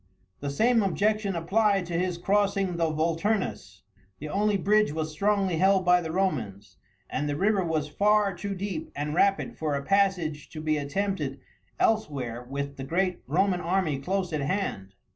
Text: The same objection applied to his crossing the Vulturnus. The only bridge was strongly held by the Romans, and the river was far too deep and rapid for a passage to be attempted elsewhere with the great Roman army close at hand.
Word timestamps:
The 0.39 0.49
same 0.49 0.81
objection 0.81 1.35
applied 1.35 1.85
to 1.85 1.93
his 1.93 2.17
crossing 2.17 2.77
the 2.77 2.89
Vulturnus. 2.91 3.81
The 4.17 4.29
only 4.29 4.57
bridge 4.57 4.91
was 4.91 5.11
strongly 5.11 5.57
held 5.57 5.85
by 5.85 6.01
the 6.01 6.11
Romans, 6.11 6.77
and 7.07 7.29
the 7.29 7.35
river 7.35 7.63
was 7.63 7.87
far 7.87 8.33
too 8.33 8.55
deep 8.55 8.91
and 8.95 9.13
rapid 9.13 9.59
for 9.59 9.75
a 9.75 9.83
passage 9.83 10.49
to 10.53 10.59
be 10.59 10.77
attempted 10.79 11.39
elsewhere 11.79 12.41
with 12.43 12.77
the 12.77 12.83
great 12.83 13.19
Roman 13.27 13.61
army 13.61 13.99
close 13.99 14.33
at 14.33 14.41
hand. 14.41 14.95